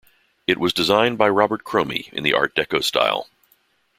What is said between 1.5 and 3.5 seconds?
Cromie in the Art Deco style.